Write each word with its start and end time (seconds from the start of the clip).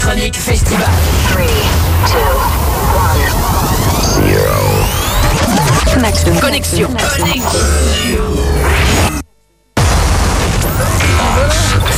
Electronic 0.00 0.32
Festival. 0.34 0.88
3, 1.30 1.44
2, 1.44 1.50
1, 4.24 4.32
0. 4.32 4.40
Connexion. 6.40 6.40
Connexion. 6.40 6.88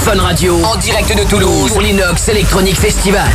Fun 0.04 0.18
Radio, 0.20 0.58
en 0.64 0.74
direct 0.78 1.16
de 1.16 1.22
Toulouse, 1.24 1.70
pour 1.70 1.80
l'Inox 1.80 2.28
Electronic 2.28 2.76
Festival. 2.76 3.30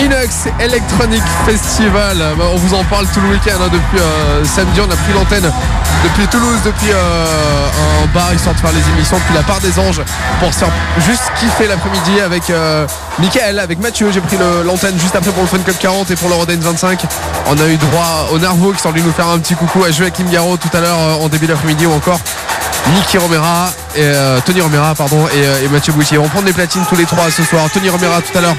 Inox 0.00 0.48
Electronic 0.58 1.22
Festival. 1.46 2.18
Bah, 2.36 2.46
on 2.52 2.56
vous 2.56 2.74
en 2.74 2.82
parle 2.84 3.06
tout 3.14 3.20
le 3.20 3.28
week-end. 3.28 3.58
hein, 3.60 3.68
depuis 3.72 4.00
euh, 4.00 4.44
samedi, 4.44 4.80
on 4.80 4.90
a 4.90 4.96
pris 4.96 5.12
l'antenne 5.14 5.52
depuis 6.04 6.26
Toulouse, 6.28 6.60
depuis 6.64 6.90
euh, 6.92 7.68
un 8.02 8.06
bar 8.14 8.32
histoire 8.34 8.54
de 8.54 8.60
faire 8.60 8.72
les 8.72 8.88
émissions, 8.94 9.18
depuis 9.18 9.34
la 9.34 9.42
part 9.42 9.60
des 9.60 9.78
anges, 9.78 10.00
pour 10.40 10.52
se 10.52 10.64
juste 11.06 11.24
kiffer 11.38 11.66
l'après-midi 11.66 12.20
avec 12.20 12.50
euh, 12.50 12.86
avec 13.58 13.80
Mathieu. 13.80 14.10
J'ai 14.12 14.20
pris 14.20 14.36
l'antenne 14.64 14.98
juste 14.98 15.16
après 15.16 15.30
pour 15.30 15.42
le 15.42 15.48
Fun 15.48 15.58
Cup 15.58 15.76
40 15.78 16.10
et 16.10 16.16
pour 16.16 16.28
l'Eurodance 16.28 16.58
25. 16.58 17.00
On 17.46 17.58
a 17.58 17.68
eu 17.68 17.76
droit 17.76 18.28
au 18.32 18.38
Nervo 18.38 18.72
qui 18.72 18.80
sont 18.80 18.90
venus 18.90 19.04
nous 19.04 19.12
faire 19.12 19.28
un 19.28 19.38
petit 19.38 19.54
coucou 19.54 19.84
à 19.84 19.90
Joachim 19.90 20.24
Garraud 20.30 20.56
tout 20.56 20.74
à 20.76 20.80
l'heure 20.80 20.98
euh, 20.98 21.24
en 21.24 21.28
début 21.28 21.46
d'après-midi 21.46 21.86
ou 21.86 21.92
encore 21.92 22.20
Niki 22.94 23.18
Romera 23.18 23.70
et 23.96 24.02
euh, 24.02 24.38
Tony 24.44 24.60
Romera 24.60 24.94
pardon 24.94 25.26
et, 25.28 25.68
Mathieu 25.68 25.92
Boutier. 25.92 26.18
On 26.18 26.22
va 26.22 26.28
prendre 26.28 26.46
les 26.46 26.52
platines 26.52 26.84
tous 26.88 26.96
les 26.96 27.04
trois 27.04 27.30
ce 27.30 27.42
soir. 27.42 27.68
Tony 27.72 27.88
Romera 27.90 28.20
tout 28.22 28.36
à 28.38 28.40
l'heure 28.40 28.56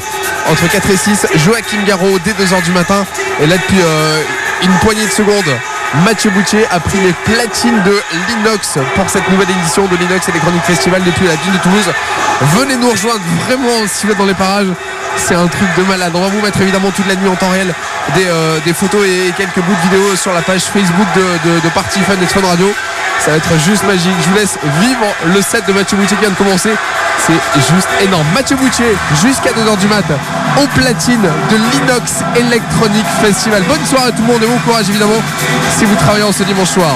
entre 0.49 0.69
4 0.69 0.89
et 0.89 0.97
6. 0.97 1.27
Joachim 1.35 1.83
Garraud 1.87 2.19
dès 2.23 2.31
2h 2.31 2.63
du 2.63 2.71
matin. 2.71 3.05
Et 3.41 3.47
là 3.47 3.55
depuis 3.55 3.81
une 4.63 4.73
poignée 4.79 5.05
de 5.05 5.11
secondes, 5.11 5.57
Mathieu 6.05 6.29
Boutier 6.31 6.65
a 6.71 6.79
pris 6.79 6.99
les 6.99 7.13
platines 7.13 7.81
de 7.83 8.01
l'Inox 8.27 8.77
pour 8.95 9.09
cette 9.09 9.27
nouvelle 9.29 9.49
édition 9.49 9.85
de 9.87 9.95
l'Inox 9.97 10.29
Electronic 10.29 10.61
Festival 10.63 11.03
depuis 11.03 11.25
la 11.25 11.35
ville 11.35 11.53
de 11.53 11.57
Toulouse. 11.57 11.91
Venez 12.57 12.75
nous 12.77 12.91
rejoindre 12.91 13.21
vraiment 13.47 13.87
si 13.87 14.05
vous 14.05 14.11
êtes 14.11 14.17
dans 14.17 14.25
les 14.25 14.35
parages. 14.35 14.67
C'est 15.17 15.35
un 15.35 15.47
truc 15.47 15.67
de 15.77 15.83
malade. 15.83 16.11
On 16.13 16.21
va 16.21 16.27
vous 16.27 16.41
mettre 16.41 16.61
évidemment 16.61 16.91
toute 16.91 17.07
la 17.07 17.15
nuit 17.15 17.27
en 17.27 17.35
temps 17.35 17.49
réel 17.49 17.73
des, 18.15 18.27
euh, 18.27 18.73
photos 18.73 19.05
et 19.05 19.33
quelques 19.35 19.59
bouts 19.59 19.75
de 19.75 19.89
vidéos 19.89 20.15
sur 20.15 20.31
la 20.31 20.41
page 20.41 20.61
Facebook 20.61 21.07
de, 21.15 21.49
de, 21.49 21.59
de 21.59 21.69
Party 21.69 21.99
Fun 22.01 22.15
de 22.15 22.25
Fun 22.25 22.47
Radio. 22.47 22.71
Ça 23.19 23.31
va 23.31 23.37
être 23.37 23.57
juste 23.59 23.83
magique. 23.83 24.15
Je 24.21 24.29
vous 24.29 24.35
laisse 24.35 24.57
vivre 24.79 25.05
le 25.33 25.41
set 25.41 25.65
de 25.67 25.73
Mathieu 25.73 25.97
Boutier 25.97 26.15
qui 26.15 26.21
vient 26.21 26.31
de 26.31 26.35
commencer. 26.35 26.71
C'est 27.17 27.73
juste 27.73 27.89
énorme. 28.01 28.25
Mathieu 28.33 28.55
Boutier, 28.55 28.95
jusqu'à 29.21 29.51
2h 29.51 29.77
du 29.77 29.87
mat, 29.87 30.05
au 30.61 30.67
platine 30.79 31.21
de 31.21 31.55
l'Inox 31.55 32.23
Electronic 32.35 33.05
Festival. 33.21 33.63
Bonne 33.67 33.85
soirée 33.85 34.09
à 34.09 34.11
tout 34.11 34.21
le 34.21 34.27
monde 34.33 34.43
et 34.43 34.47
bon 34.47 34.57
courage 34.65 34.89
évidemment 34.89 35.21
si 35.77 35.85
vous 35.85 35.95
travaillez 35.95 36.23
en 36.23 36.31
ce 36.31 36.43
dimanche 36.43 36.69
soir. 36.69 36.95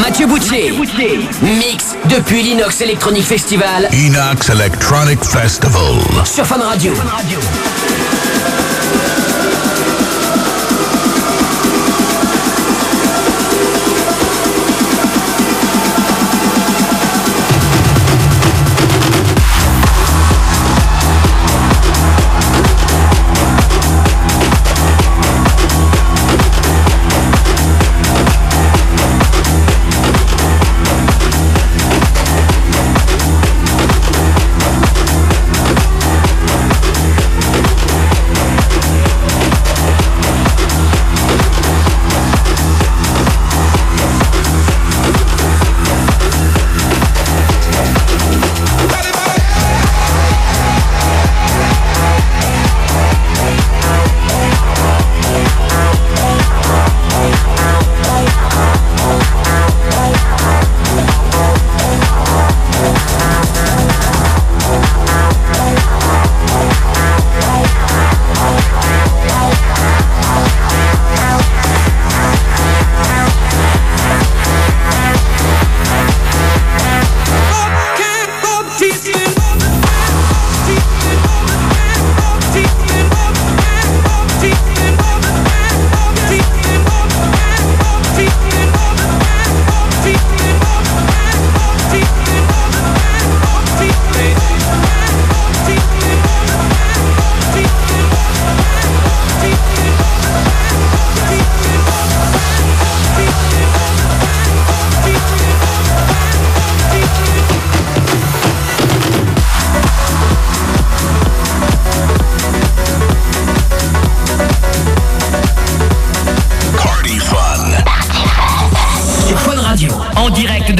Mathieu 0.00 0.26
Boutier. 0.26 0.72
Mix 1.42 1.94
depuis 2.06 2.42
l'Inox 2.42 2.80
Electronic 2.80 3.24
Festival 3.24 3.88
Inox 3.92 4.48
Electronic 4.50 5.22
Festival. 5.24 6.24
sur 6.24 6.46
Fun 6.46 6.58
Radio. 6.58 6.92
Party 6.94 7.93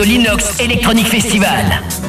l'Inox 0.05 0.61
Electronic 0.61 1.07
Festival. 1.07 2.04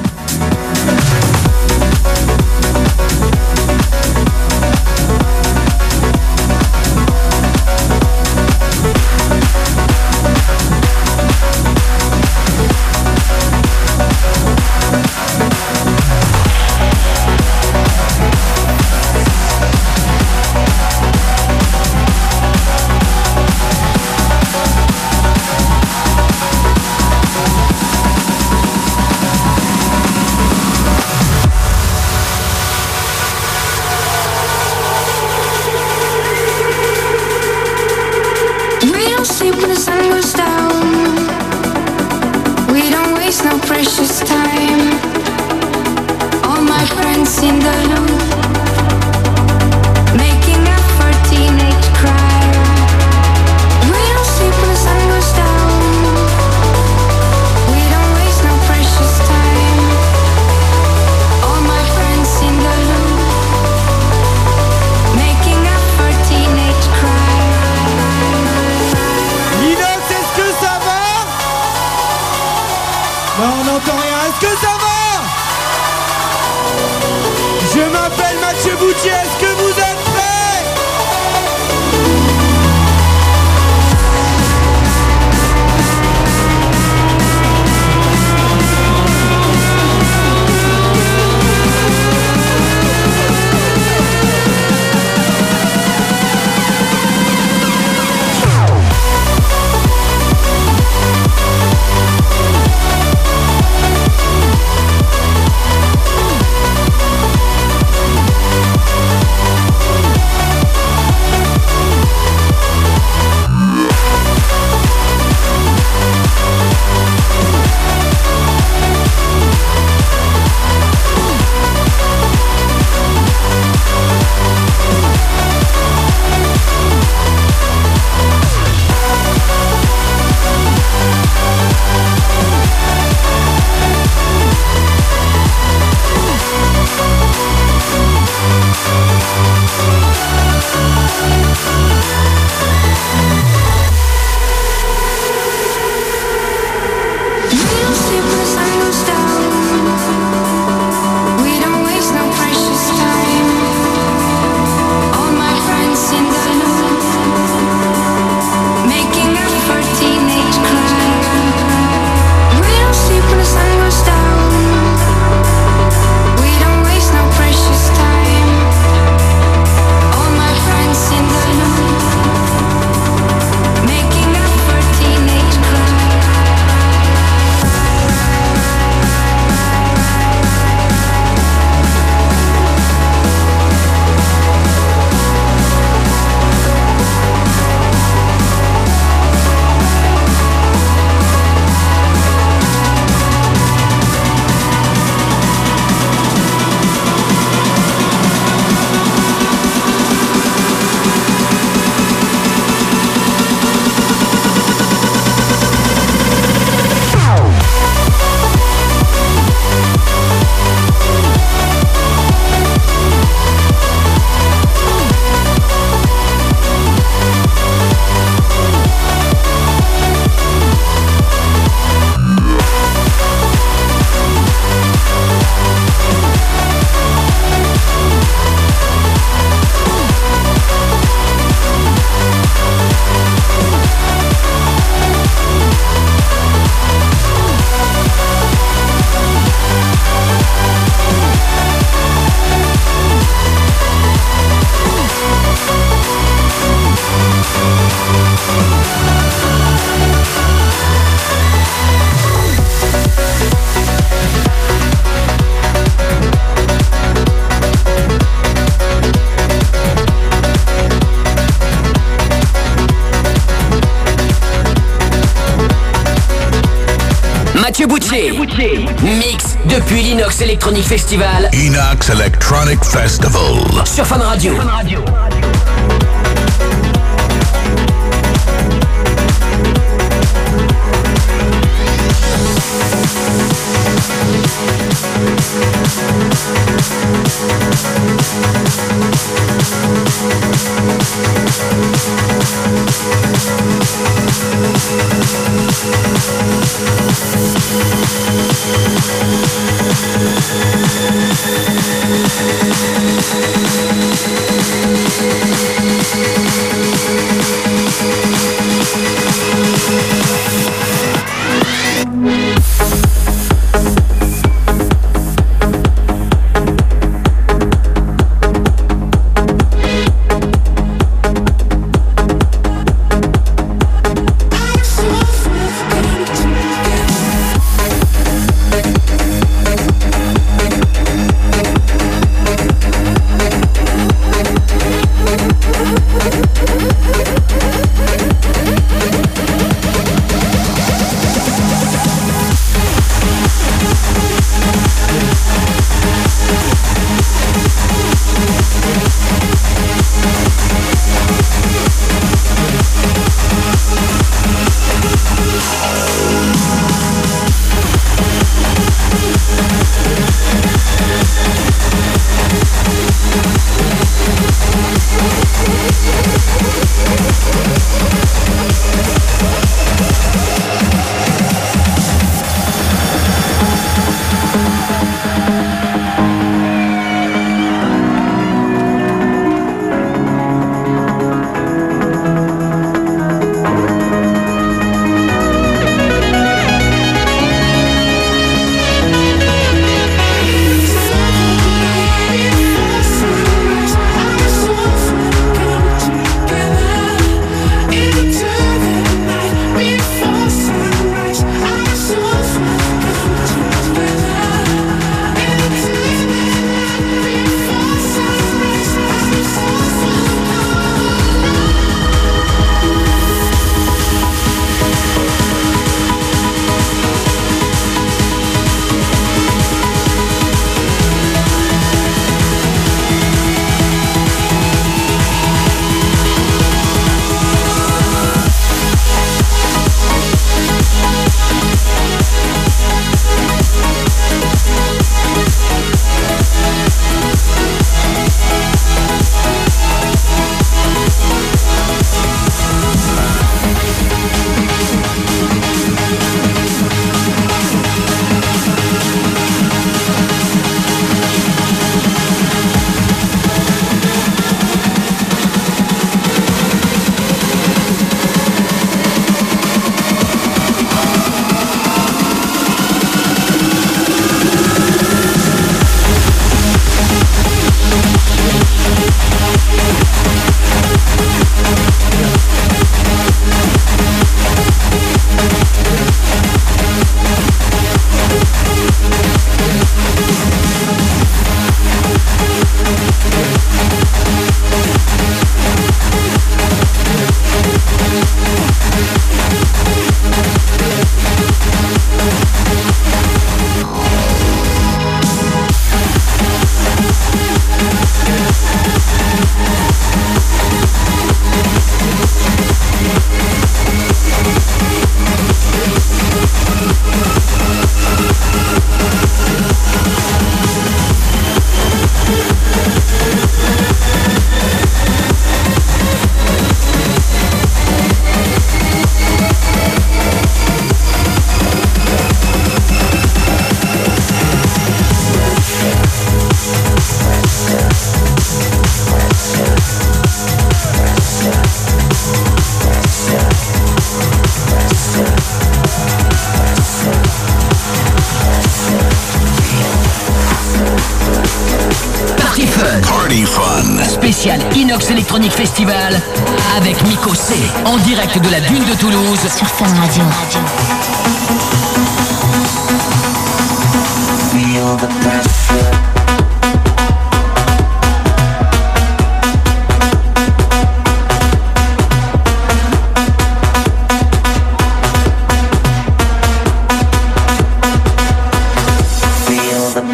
l'Inox 270.35 270.41
Electronic 270.41 270.83
Festival 270.83 271.49
Inox 271.53 272.09
Electronic 272.09 272.83
Festival. 272.83 273.85
sur 273.85 274.05
Fun 274.05 274.17
Radio. 274.17 274.53
Party 274.55 275.04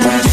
Bye. 0.01 0.30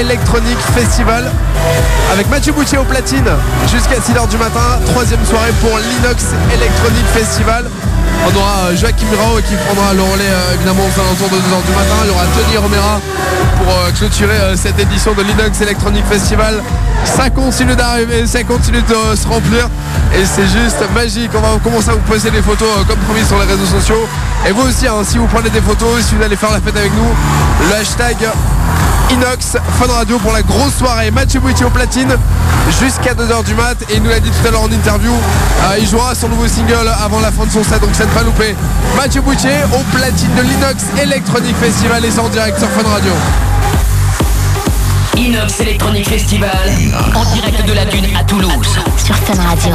Electronic 0.00 0.56
Festival 0.74 1.30
avec 2.10 2.26
Mathieu 2.30 2.54
Boutier 2.54 2.78
au 2.78 2.84
platine 2.84 3.28
jusqu'à 3.70 3.96
6h 3.96 4.28
du 4.30 4.38
matin. 4.38 4.80
Troisième 4.86 5.22
soirée 5.26 5.52
pour 5.60 5.76
l'Inox 5.78 6.24
Electronic 6.54 7.04
Festival. 7.12 7.66
On 8.26 8.36
aura 8.36 8.68
euh, 8.68 8.76
Joachim 8.76 9.06
Grau 9.12 9.36
qui 9.46 9.54
prendra 9.66 9.92
le 9.92 10.00
relais 10.00 10.24
euh, 10.24 10.54
évidemment 10.54 10.84
aux 10.84 11.00
alentours 11.00 11.28
de 11.28 11.36
2h 11.36 11.66
du 11.66 11.72
matin. 11.72 11.96
Il 12.04 12.08
y 12.08 12.10
aura 12.10 12.24
Tony 12.34 12.56
Romera 12.56 13.00
pour 13.58 13.72
euh, 13.72 13.90
clôturer 13.92 14.56
cette 14.56 14.78
édition 14.78 15.12
de 15.12 15.22
l'Inox 15.22 15.60
Electronic 15.60 16.04
Festival. 16.06 16.62
Ça 17.04 17.28
continue 17.28 17.76
d'arriver, 17.76 18.26
ça 18.26 18.42
continue 18.44 18.80
de 18.80 19.16
se 19.16 19.28
remplir 19.28 19.68
et 20.16 20.24
c'est 20.24 20.48
juste 20.48 20.80
magique. 20.94 21.30
On 21.34 21.40
va 21.40 21.58
commencer 21.62 21.90
à 21.90 21.92
vous 21.92 22.08
poser 22.08 22.30
des 22.30 22.42
photos 22.42 22.68
comme 22.88 22.98
promis 23.00 23.24
sur 23.26 23.38
les 23.38 23.44
réseaux 23.44 23.78
sociaux. 23.78 24.08
Et 24.48 24.52
vous 24.52 24.62
aussi, 24.62 24.86
hein, 24.86 25.04
si 25.04 25.18
vous 25.18 25.26
prenez 25.26 25.50
des 25.50 25.60
photos, 25.60 26.02
si 26.02 26.14
vous 26.14 26.22
allez 26.22 26.36
faire 26.36 26.52
la 26.52 26.60
fête 26.60 26.76
avec 26.76 26.92
nous, 26.94 27.68
le 27.68 27.74
hashtag 27.74 28.16
Inox 29.10 29.56
Fun 29.78 29.92
Radio 29.92 30.18
pour 30.18 30.32
la 30.32 30.42
grosse 30.42 30.74
soirée. 30.74 31.10
Mathieu 31.10 31.40
Boutier 31.40 31.66
au 31.66 31.70
platine 31.70 32.16
jusqu'à 32.80 33.14
2h 33.14 33.44
du 33.44 33.54
mat. 33.54 33.76
Et 33.90 33.96
il 33.96 34.02
nous 34.02 34.10
l'a 34.10 34.20
dit 34.20 34.30
tout 34.30 34.46
à 34.46 34.50
l'heure 34.50 34.62
en 34.62 34.70
interview, 34.70 35.12
euh, 35.12 35.78
il 35.78 35.86
jouera 35.86 36.14
son 36.14 36.28
nouveau 36.28 36.46
single 36.48 36.88
avant 37.02 37.20
la 37.20 37.32
fin 37.32 37.44
de 37.44 37.50
son 37.50 37.64
set, 37.64 37.80
donc 37.80 37.94
ça 37.94 38.04
ne 38.04 38.10
pas 38.10 38.22
louper. 38.22 38.54
Mathieu 38.96 39.20
Boutier 39.20 39.56
au 39.72 39.96
platine 39.96 40.34
de 40.36 40.42
l'Inox 40.42 40.84
Electronic 41.00 41.56
Festival 41.56 42.04
et 42.04 42.10
c'est 42.10 42.20
en 42.20 42.28
direct 42.28 42.58
sur 42.58 42.68
Fun 42.68 42.88
Radio. 42.88 43.12
Inox 45.16 45.60
Electronic 45.60 46.08
Festival, 46.08 46.70
en 47.14 47.34
direct 47.34 47.66
de 47.66 47.72
la 47.72 47.84
Dune 47.84 48.06
à 48.18 48.24
Toulouse. 48.24 48.78
Sur 49.04 49.16
Fun 49.16 49.42
Radio. 49.42 49.74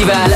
Electronic 0.00 0.27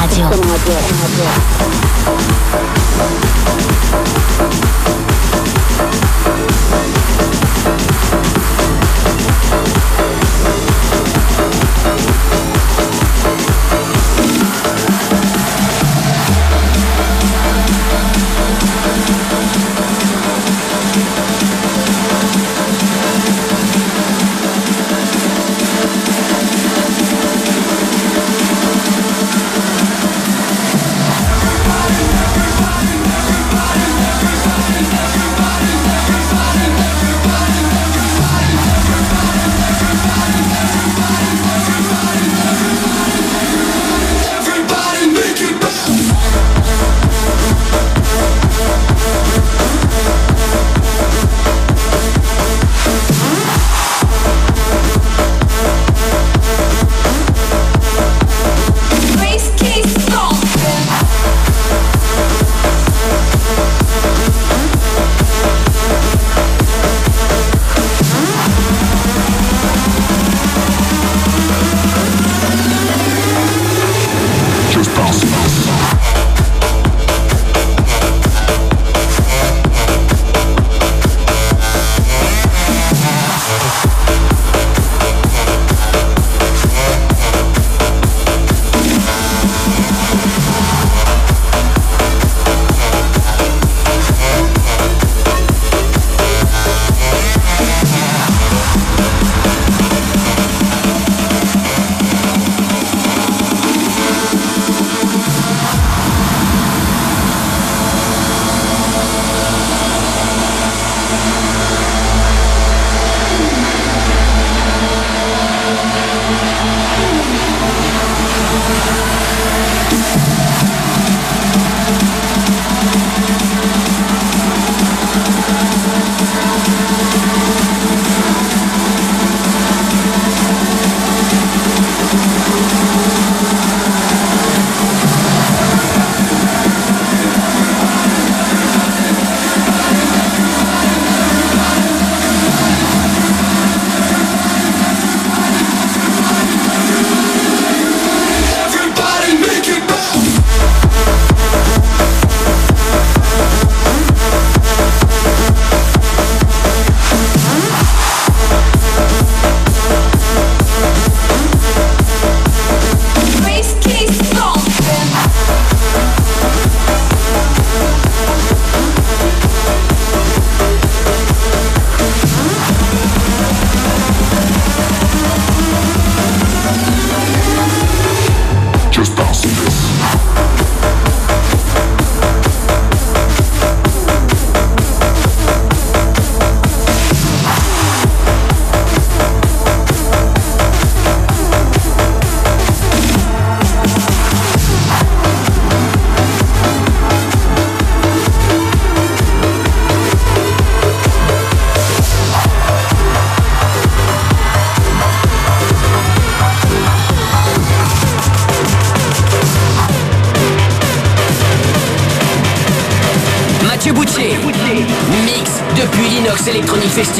Radio. 0.00 0.39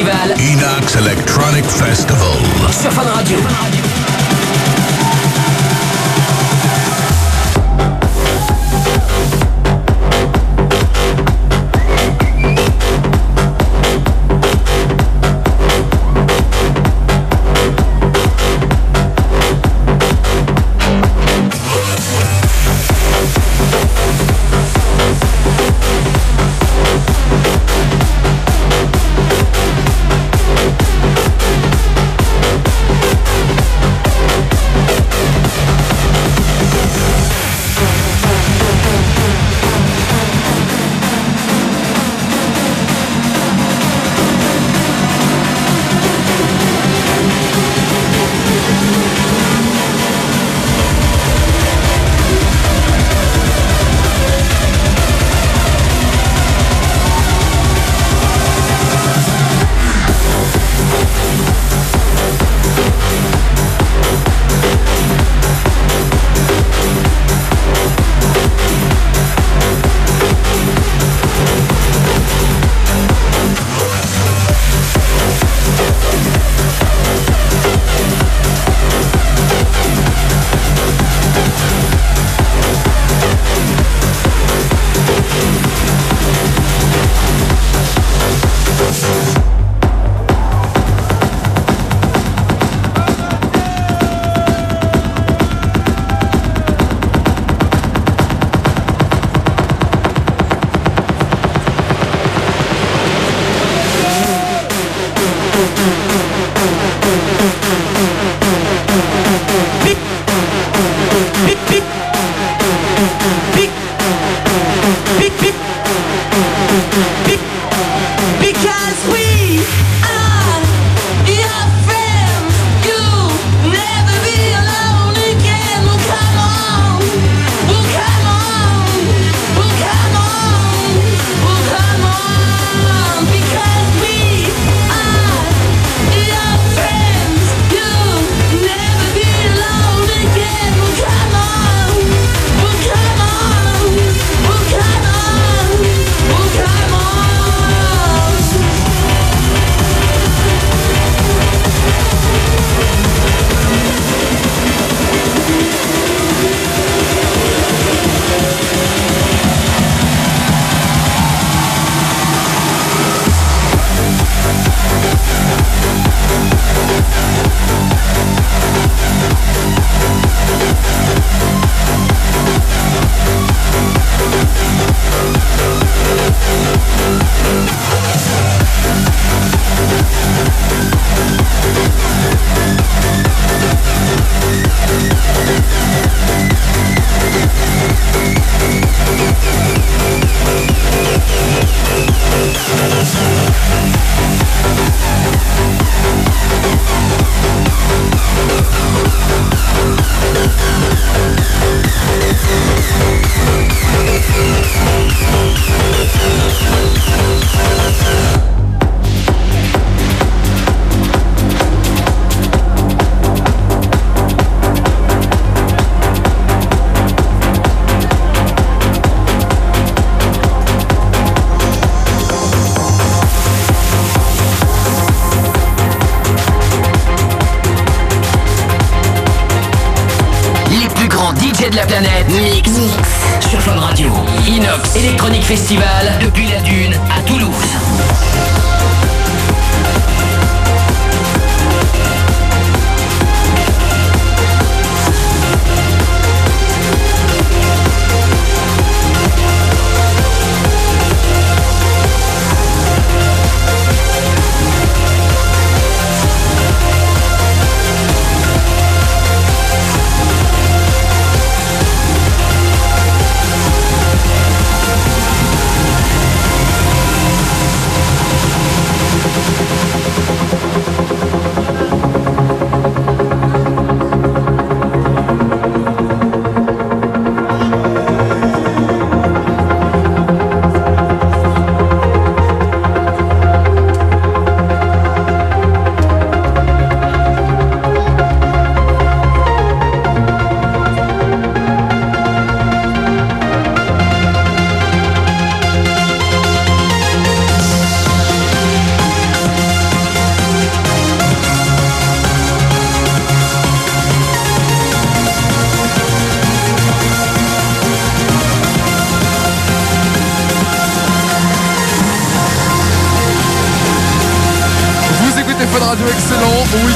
Festival. 0.01 0.31
Inox 0.39 0.97
Electronic 0.97 1.50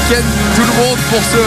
week-end 0.05 0.23
tout 0.55 0.61
le 0.61 0.83
monde 0.83 0.99
pour 1.09 1.21
ce 1.23 1.37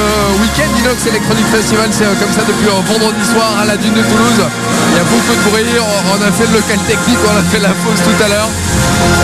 week-end 0.42 0.70
Inox 0.78 1.06
Electronic 1.06 1.46
Festival. 1.46 1.88
C'est 1.92 2.04
euh, 2.04 2.14
comme 2.18 2.32
ça 2.32 2.42
depuis 2.42 2.66
euh, 2.66 2.80
vendredi 2.86 3.24
soir 3.24 3.58
à 3.60 3.64
la 3.64 3.76
dune 3.76 3.94
de 3.94 4.02
Toulouse. 4.02 4.40
Il 4.90 4.96
y 4.96 5.00
a 5.00 5.04
beaucoup 5.04 5.34
de 5.34 5.50
bruit, 5.50 5.78
on 5.78 6.18
on 6.18 6.22
a 6.26 6.32
fait 6.32 6.46
le 6.46 6.54
local 6.58 6.78
technique, 6.86 7.18
on 7.22 7.38
a 7.38 7.42
fait 7.42 7.60
la 7.60 7.70
pause 7.70 8.00
tout 8.02 8.24
à 8.24 8.28
l'heure. 8.28 8.48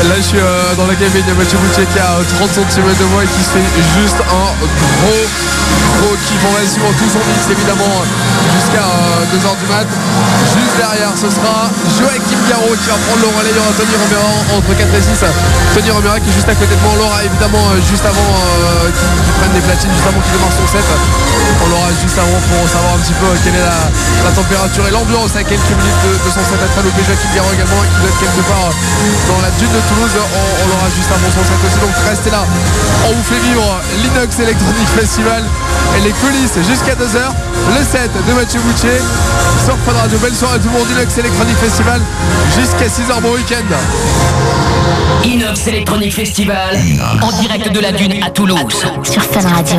Là 0.09 0.17
je 0.17 0.23
suis 0.23 0.39
euh, 0.39 0.75
dans 0.77 0.87
la 0.87 0.95
cabine, 0.95 1.25
a 1.31 1.35
Mathieu 1.35 1.57
Boutier 1.59 1.87
qui 1.87 1.99
a 1.99 2.21
euh, 2.21 2.37
30 2.39 2.51
cm 2.71 2.85
de 2.85 3.05
moi 3.09 3.25
et 3.25 3.27
qui 3.27 3.41
se 3.41 3.57
fait 3.57 3.65
juste 3.97 4.21
un 4.21 4.49
gros 5.01 5.25
gros 6.01 6.17
kiff. 6.29 6.41
On 6.45 6.53
va 6.53 6.61
suivre 6.69 6.93
tout 6.99 7.09
son 7.09 7.23
mix 7.25 7.49
évidemment 7.49 8.05
jusqu'à 8.53 8.85
2h 9.33 9.49
du 9.59 9.67
mat. 9.73 9.89
Juste 10.53 10.75
derrière 10.77 11.15
ce 11.17 11.29
sera 11.33 11.73
Joachim 11.97 12.41
Garraud 12.49 12.77
qui 12.77 12.89
va 12.93 12.99
prendre 13.09 13.23
le 13.25 13.31
relais. 13.33 13.53
Il 13.55 13.57
y 13.57 13.63
aura 13.65 13.73
Tony 13.73 13.97
Romero 13.97 14.29
entre 14.61 14.73
4 14.77 14.93
et 14.93 15.03
6. 15.03 15.25
Tony 15.75 15.91
Romero 15.91 16.17
qui 16.21 16.29
est 16.29 16.37
juste 16.37 16.51
à 16.53 16.57
côté 16.59 16.75
de 16.75 16.83
moi. 16.85 16.93
On 16.95 16.99
l'aura 17.01 17.25
évidemment 17.25 17.65
euh, 17.73 17.81
juste 17.81 18.05
avant 18.05 18.29
euh, 18.29 18.93
qu'il 18.93 19.33
prenne 19.41 19.55
des 19.57 19.65
platines, 19.65 19.91
juste 19.95 20.07
avant 20.07 20.21
qu'il 20.21 20.33
démarre 20.37 20.53
son 20.53 20.69
set. 20.69 20.85
On 21.65 21.69
l'aura 21.73 21.91
juste 21.97 22.19
avant 22.19 22.41
pour 22.51 22.69
savoir 22.69 22.95
un 22.95 23.01
petit 23.01 23.17
peu 23.17 23.25
euh, 23.25 23.41
quelle 23.41 23.57
est 23.57 23.65
la, 23.65 24.33
température 24.35 24.85
et 24.89 24.91
l'ambiance 24.91 25.37
à 25.37 25.45
quelques 25.45 25.75
minutes 25.79 26.03
de, 26.05 26.13
de 26.19 26.31
son 26.35 26.43
set 26.45 26.59
à 26.59 26.83
loupé 26.83 27.01
Joachim 27.07 27.31
Garraud 27.35 27.55
également 27.55 27.81
qui 27.87 27.97
doit 28.03 28.11
être 28.11 28.21
quelque 28.21 28.45
part 28.51 28.69
euh, 28.69 29.31
dans 29.31 29.41
la 29.41 29.51
de 29.69 29.81
Toulouse. 29.89 30.15
On, 30.17 30.65
on 30.65 30.69
l'aura 30.69 30.89
juste 30.95 31.11
avant 31.11 31.31
son 31.33 31.45
set 31.45 31.61
aussi. 31.65 31.81
Donc 31.81 31.95
restez 32.09 32.31
là. 32.31 32.45
On 33.09 33.13
vous 33.13 33.23
fait 33.23 33.41
vivre 33.41 33.65
l'Inox 34.03 34.39
Electronic 34.39 34.89
Festival 34.97 35.43
et 35.97 36.01
les 36.01 36.13
coulisses 36.13 36.59
jusqu'à 36.69 36.95
2h. 36.95 37.21
Le 37.79 37.83
set 37.85 38.11
de 38.13 38.33
Mathieu 38.33 38.61
Boutier 38.61 38.99
sur 39.65 39.77
Fun 39.85 39.97
Radio. 40.01 40.19
Belle 40.19 40.35
soirée 40.35 40.57
à 40.57 40.59
tout 40.59 40.69
le 40.69 40.79
monde. 40.79 40.89
Inox 40.91 41.19
Electronic 41.19 41.57
Festival 41.57 42.01
jusqu'à 42.57 42.87
6h. 42.87 43.21
Bon 43.23 43.33
week-end. 43.33 43.65
Inox 45.25 45.67
Electronic 45.67 46.15
Festival 46.15 46.79
en 47.23 47.33
direct 47.41 47.73
de 47.73 47.81
la 47.81 47.93
Dune 47.93 48.23
à 48.23 48.31
Toulouse. 48.31 48.85
Sur 49.03 49.23
Fun 49.23 49.49
Radio. 49.49 49.77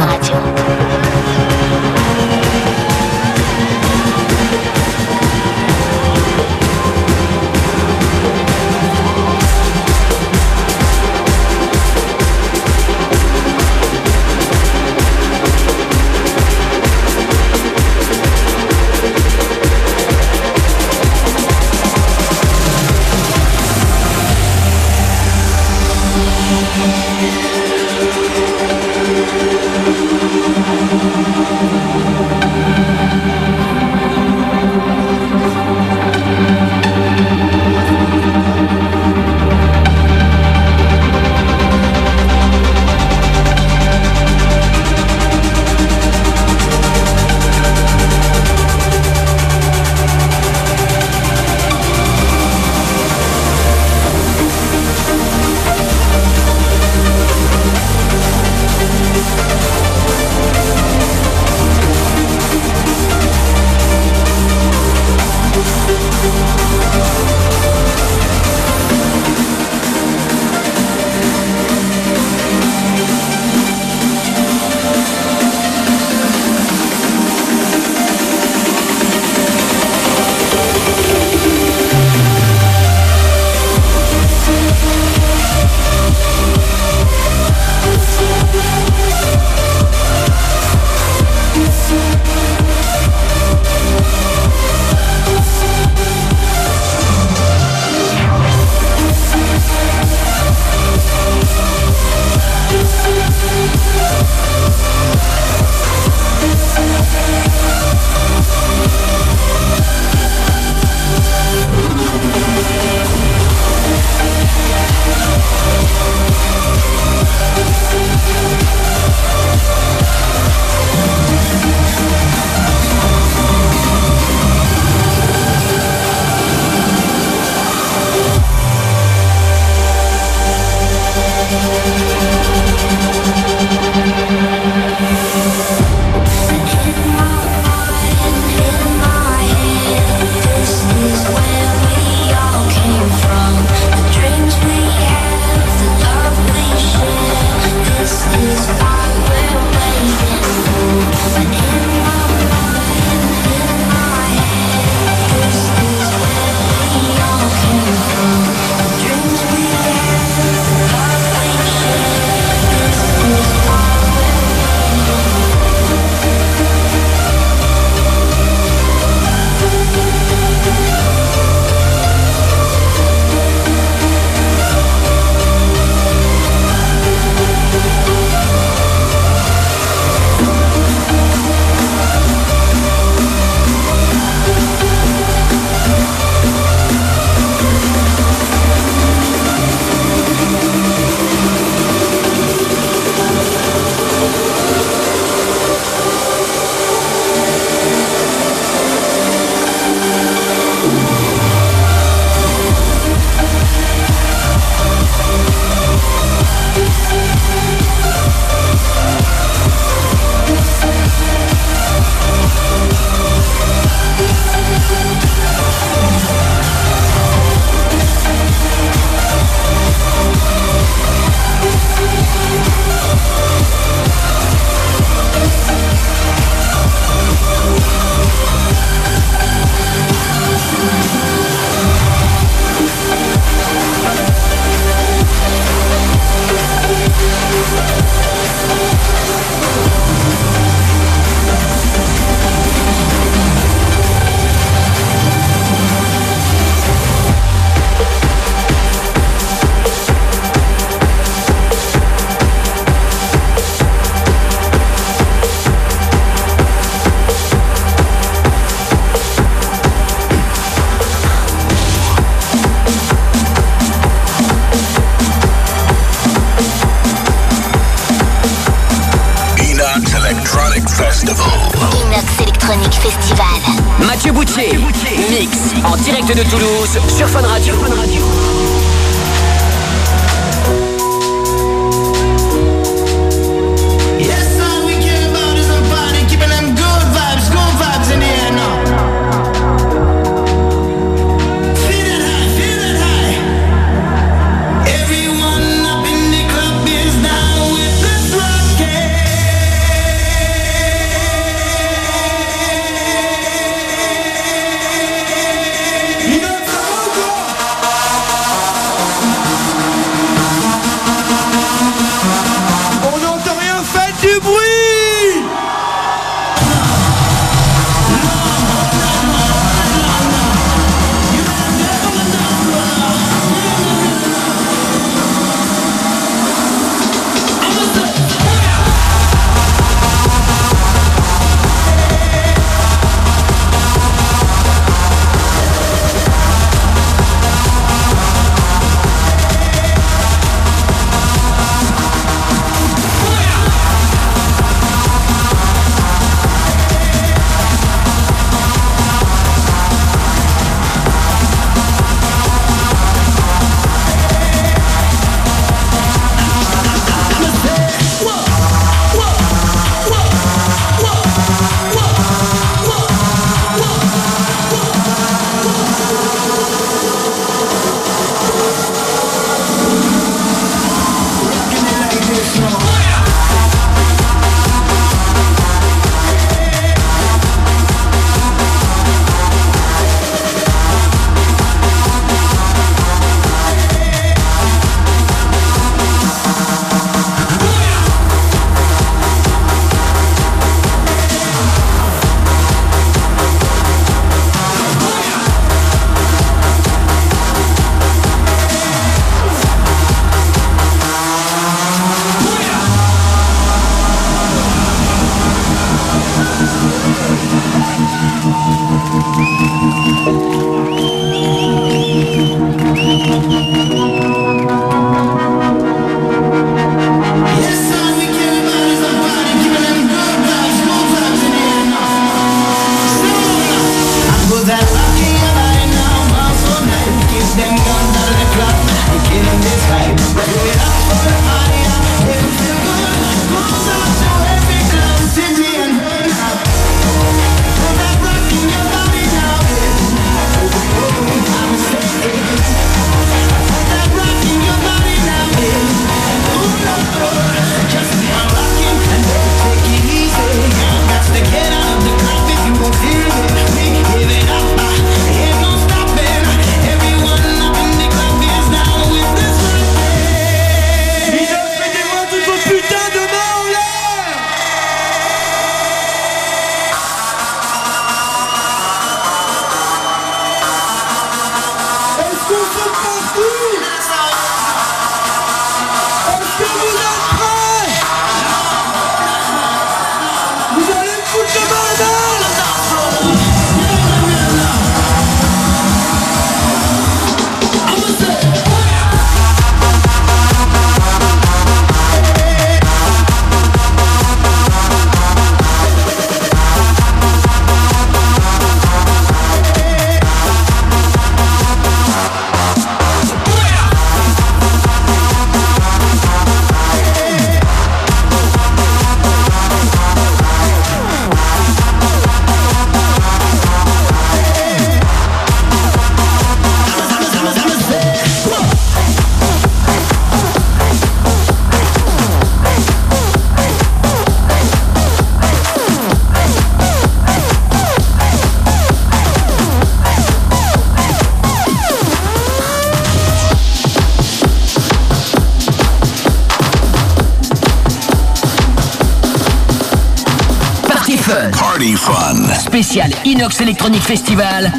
spécial 542.76 543.10
Inox 543.24 543.62
Electronic 543.62 544.02
Festival 544.02 544.70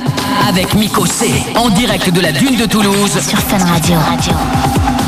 avec 0.46 0.74
Miko 0.74 1.06
C. 1.06 1.32
En 1.54 1.70
direct 1.70 2.10
de 2.10 2.20
la 2.20 2.30
Dune 2.30 2.56
de 2.56 2.66
Toulouse. 2.66 3.18
Sur 3.26 3.38
Fun 3.38 3.56
Radio. 3.56 3.96
Radio. 3.98 5.05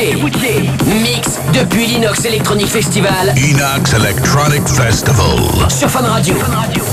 Mix 0.00 1.38
depuis 1.52 1.84
l'Inox 1.84 2.24
Electronic 2.24 2.68
Festival 2.68 3.34
Inox 3.36 3.92
Electronic 3.92 4.66
Festival. 4.66 5.68
sur 5.68 5.90
Fun 5.90 6.00
Radio. 6.00 6.34
Pick 6.34 6.89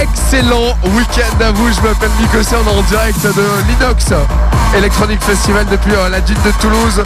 Excellent 0.00 0.74
week-end 0.96 1.44
à 1.44 1.52
vous. 1.52 1.68
Je 1.72 1.80
m'appelle 1.80 2.10
Nico 2.20 2.38
on 2.54 2.78
en 2.78 2.82
direct 2.82 3.22
de 3.22 3.44
l'Inox 3.68 4.06
Electronic 4.74 5.22
Festival 5.22 5.66
depuis 5.66 5.92
euh, 5.94 6.08
la 6.08 6.20
dune 6.20 6.38
de 6.44 6.50
Toulouse. 6.60 7.02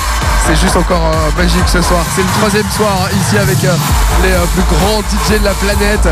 C'est 0.47 0.57
juste 0.57 0.77
encore 0.77 1.12
euh, 1.12 1.43
magique 1.43 1.66
ce 1.66 1.82
soir. 1.82 2.01
C'est 2.15 2.23
le 2.23 2.28
troisième 2.39 2.69
soir 2.70 3.09
ici 3.20 3.39
avec 3.39 3.62
euh, 3.65 3.74
les 4.23 4.32
plus 4.53 4.65
grands 4.77 5.01
DJ 5.01 5.41
de 5.41 5.45
la 5.45 5.55
planète. 5.55 6.09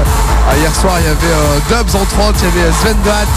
Ah, 0.48 0.56
hier 0.56 0.74
soir, 0.74 0.94
il 1.00 1.06
y 1.06 1.08
avait 1.08 1.60
Dubs 1.68 1.94
en 1.94 2.04
30, 2.04 2.34
il 2.40 2.60
y 2.60 2.62
avait 2.62 2.72
Sven 2.72 2.96
Bat, 3.04 3.28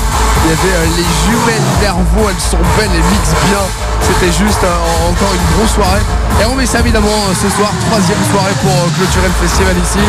il 0.44 0.50
y 0.50 0.54
avait 0.54 0.88
les 0.98 1.10
jumelles 1.24 1.70
Nervo, 1.82 2.30
elles 2.30 2.42
sont 2.42 2.64
belles, 2.78 2.90
elles 2.92 3.12
mixent 3.12 3.40
bien. 3.48 3.64
C'était 4.02 4.32
juste 4.32 4.64
encore 4.64 5.34
une 5.34 5.58
grosse 5.58 5.74
soirée. 5.74 6.02
Et 6.42 6.46
on 6.46 6.56
met 6.56 6.66
ça 6.66 6.80
évidemment 6.80 7.16
ce 7.32 7.48
soir, 7.50 7.72
troisième 7.88 8.20
soirée 8.32 8.52
pour 8.62 8.72
euh, 8.76 8.92
clôturer 9.00 9.28
le 9.32 9.40
festival 9.48 9.76
ici, 9.80 10.04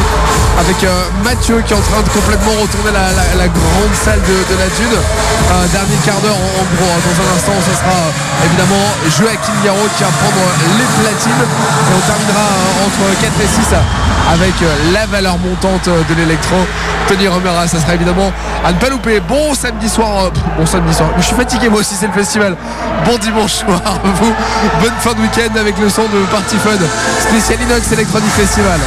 avec 0.58 0.82
euh, 0.82 0.90
Mathieu 1.22 1.62
qui 1.62 1.72
est 1.72 1.76
en 1.76 1.86
train 1.86 2.02
de 2.02 2.10
complètement 2.10 2.50
retourner 2.60 2.90
la, 2.90 3.46
grande 3.48 3.94
salle 3.94 4.18
de, 4.26 4.54
la 4.58 4.66
Dune. 4.74 4.98
Un 5.54 5.66
dernier 5.70 5.98
quart 6.02 6.18
d'heure 6.26 6.34
en, 6.34 6.64
gros. 6.74 6.90
hein. 6.90 7.00
Dans 7.06 7.16
un 7.22 7.28
instant, 7.30 7.54
ce 7.62 7.74
sera 7.78 7.94
euh, 7.94 8.46
évidemment 8.50 8.86
Joachim 9.06 9.56
Garraud 9.62 9.86
qui 9.94 10.02
va 10.02 10.10
prendre 10.18 10.44
les 10.74 10.88
platines. 10.98 11.42
Et 11.46 11.94
on 11.94 12.02
terminera 12.02 12.46
entre 12.82 13.04
4 13.22 13.30
et 13.30 13.50
6 13.70 13.74
avec 14.34 14.54
la 14.92 15.06
valeur 15.06 15.38
montante 15.38 15.86
de 15.86 16.14
l'électro. 16.14 16.56
Tony 17.06 17.28
Romera, 17.28 17.68
ça 17.68 17.78
sera 17.80 17.94
évidemment 17.94 18.32
à 18.64 18.72
ne 18.72 18.78
pas 18.78 18.88
louper. 18.88 19.20
Bon 19.20 19.54
samedi 19.54 19.88
soir, 19.88 20.32
bon 20.58 20.66
samedi 20.66 20.92
soir. 20.92 21.10
Je 21.18 21.22
suis 21.22 21.36
fatigué 21.36 21.68
moi 21.68 21.80
aussi, 21.80 21.94
c'est 21.94 22.08
le 22.08 22.12
festival. 22.12 22.56
Bon 23.04 23.16
dimanche 23.18 23.52
soir 23.52 23.80
vous. 24.02 24.34
Bonne 24.80 24.92
fin 24.98 25.12
de 25.14 25.20
week-end 25.20 25.56
avec 25.58 25.78
le 25.78 25.88
son 25.88 26.02
de 26.02 26.15
Party 26.24 26.58
Fun. 26.58 26.78
Spécial 27.20 27.60
Inox 27.60 27.92
Electronic 27.92 28.30
Festival. 28.30 28.80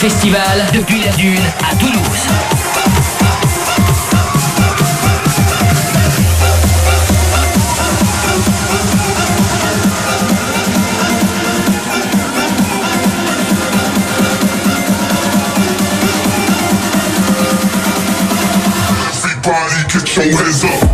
Festival 0.00 0.66
depuis 0.72 1.02
la 1.02 1.12
Dune 1.12 1.36
à 1.70 1.76
Toulouse. 1.76 2.00
Your 20.20 20.36
hands 20.36 20.64
up. 20.64 20.89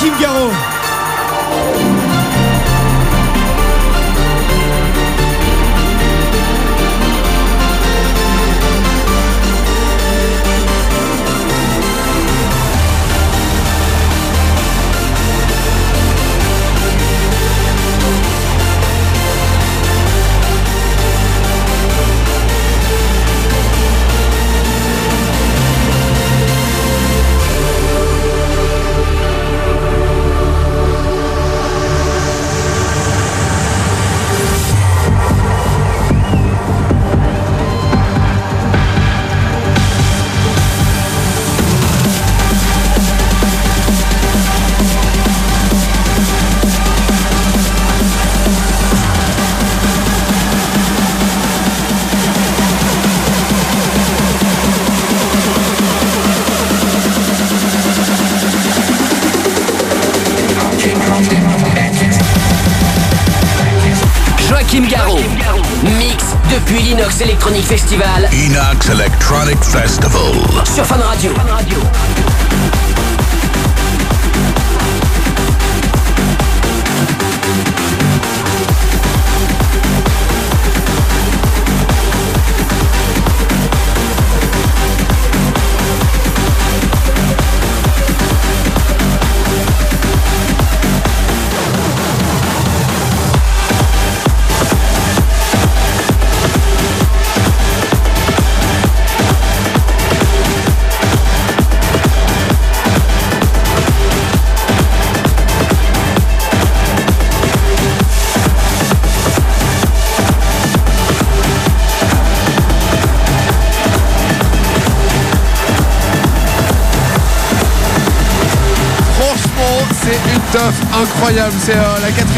Monsieur 0.00 0.12
Joachim 0.12 0.20
Garraud. 0.20 0.77
Festival 67.68 68.24
Inox 68.32 68.88
Electronic 68.88 69.62
Festival. 69.62 70.47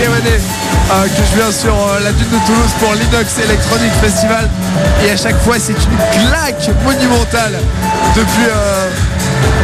Euh, 0.03 1.05
que 1.05 1.23
je 1.31 1.37
viens 1.37 1.53
sur 1.53 1.75
euh, 1.75 2.01
la 2.03 2.13
dune 2.13 2.29
de 2.29 2.47
Toulouse 2.47 2.71
pour 2.79 2.95
l'Inox 2.95 3.39
Electronic 3.39 3.93
Festival. 4.01 4.49
Et 5.05 5.11
à 5.11 5.17
chaque 5.17 5.39
fois, 5.43 5.57
c'est 5.59 5.73
une 5.73 6.29
claque 6.29 6.71
monumentale. 6.85 7.59
Depuis, 8.17 8.47
euh, 8.49 8.80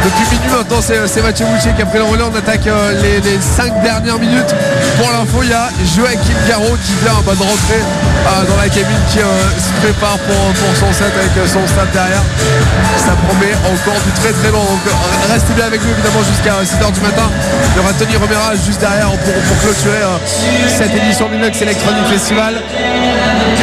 depuis 0.03 0.37
minuit 0.37 0.49
maintenant, 0.49 0.81
c'est 0.81 1.07
c'est 1.07 1.21
Mathieu 1.21 1.45
Boucher 1.45 1.73
qui 1.75 1.81
a 1.81 1.85
pris 1.85 1.97
le 1.97 2.03
relais. 2.05 2.23
On 2.23 2.35
attaque 2.35 2.67
euh, 2.67 3.01
les, 3.01 3.19
les 3.21 3.39
cinq 3.41 3.71
dernières 3.81 4.19
minutes. 4.19 4.53
Pour 4.97 5.11
l'info, 5.11 5.39
il 5.43 5.49
y 5.49 5.53
a 5.53 5.69
Joachim 5.95 6.37
Garraud 6.47 6.77
qui 6.85 6.93
vient 7.03 7.19
bah, 7.25 7.33
de 7.33 7.43
rentrer 7.43 7.81
euh, 7.81 8.43
dans 8.49 8.57
la 8.57 8.67
cabine, 8.69 9.03
qui 9.09 9.19
euh, 9.19 9.25
se 9.57 9.71
prépare 9.81 10.17
pour, 10.19 10.35
son 10.75 10.91
set 10.93 11.11
avec 11.15 11.31
euh, 11.37 11.47
son 11.47 11.65
staff 11.67 11.91
derrière. 11.93 12.23
Ça 12.97 13.15
promet 13.27 13.53
encore 13.65 13.99
du 14.05 14.11
très 14.19 14.33
très 14.33 14.51
long. 14.51 14.65
Euh, 14.65 15.33
restez 15.33 15.53
bien 15.53 15.65
avec 15.65 15.81
nous 15.83 15.91
évidemment 15.91 16.23
jusqu'à 16.23 16.59
6h 16.63 16.91
du 16.91 17.01
matin. 17.01 17.29
Il 17.73 17.77
y 17.77 17.79
aura 17.79 17.93
Tony 17.93 18.15
Romera 18.17 18.55
juste 18.55 18.79
derrière 18.79 19.09
pour, 19.09 19.57
clôturer 19.61 20.03
euh, 20.03 20.17
cette 20.77 20.95
édition 20.95 21.29
du 21.29 21.37
Lux 21.37 21.61
Electronic 21.61 22.05
Festival. 22.07 22.61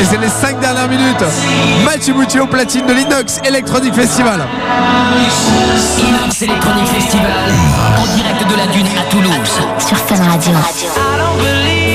Et 0.01 0.05
c'est 0.05 0.19
les 0.19 0.29
5 0.29 0.61
dernières 0.61 0.89
minutes. 0.89 1.25
Mathieu 1.85 2.15
Boutier 2.15 2.41
au 2.41 2.47
platine 2.47 2.87
de 2.87 2.93
l'Inox 2.93 3.41
Electronic 3.45 3.95
Festival. 3.95 4.41
Inox 5.99 6.43
Electronic 6.43 6.87
Festival 6.87 7.53
en 7.99 8.17
direct 8.17 8.51
de 8.51 8.57
la 8.57 8.67
Dune 8.69 8.87
à 8.99 9.11
Toulouse. 9.11 9.61
Sur 9.79 9.97
Fun 9.99 10.23
Radio. 10.25 10.53
I 10.53 11.19
don't 11.19 11.39
believe 11.39 11.94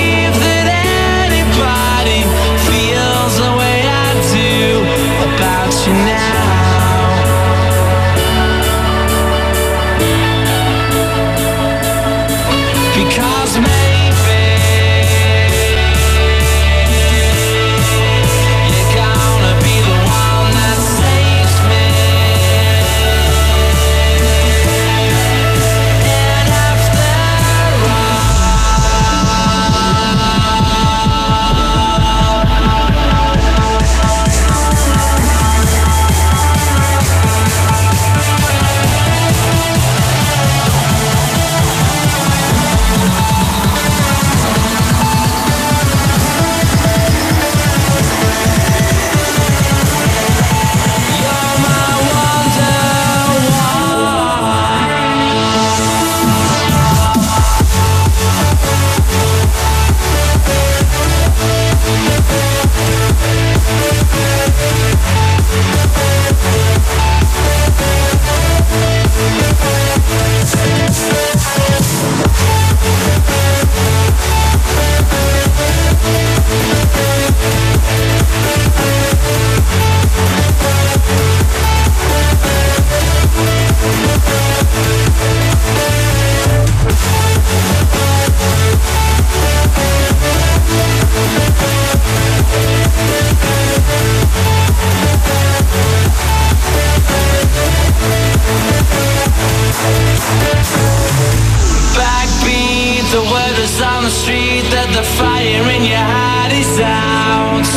Backbeat, 101.95 103.03
the 103.11 103.23
word 103.31 103.49
on 103.81 104.03
the 104.03 104.10
street 104.10 104.64
that 104.72 104.89
the 104.91 105.03
fire 105.15 105.64
in 105.72 105.84
your 105.88 106.03
heart 106.03 106.51
is 106.51 106.80
out. 106.84 107.69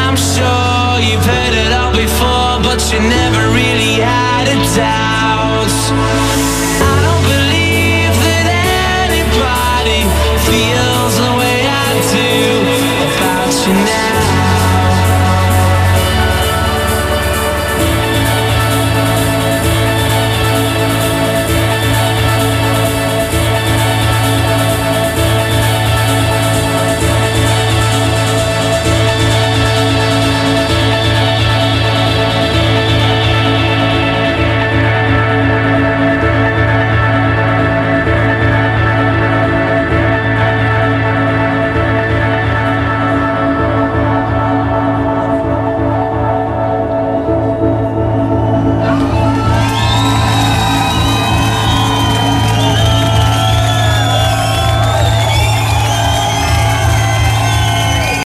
I'm 0.00 0.16
sure 0.16 0.96
you've 1.04 1.24
heard 1.24 1.54
it 1.54 1.72
all 1.76 1.92
before, 1.92 2.56
but 2.64 2.80
you 2.92 3.00
never 3.00 3.52
really 3.52 4.00
had 4.00 4.48
a 4.48 4.76
doubt. 4.76 4.99